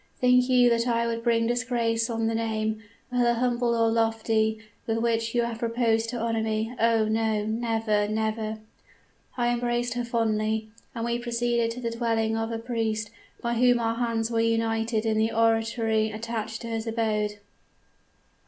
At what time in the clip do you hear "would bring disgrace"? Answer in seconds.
1.05-2.09